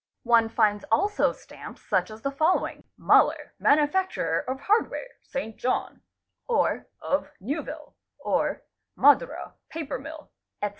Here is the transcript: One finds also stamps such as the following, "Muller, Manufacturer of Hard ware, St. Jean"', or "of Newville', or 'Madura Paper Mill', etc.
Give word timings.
One 0.23 0.49
finds 0.49 0.83
also 0.91 1.31
stamps 1.31 1.83
such 1.83 2.09
as 2.09 2.23
the 2.23 2.31
following, 2.31 2.85
"Muller, 2.97 3.53
Manufacturer 3.59 4.39
of 4.39 4.61
Hard 4.61 4.89
ware, 4.89 5.19
St. 5.21 5.55
Jean"', 5.57 6.01
or 6.47 6.87
"of 7.01 7.29
Newville', 7.39 7.93
or 8.17 8.63
'Madura 8.95 9.53
Paper 9.69 9.99
Mill', 9.99 10.31
etc. 10.59 10.69